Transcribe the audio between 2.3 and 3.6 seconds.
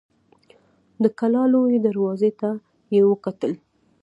ته يې وکتل.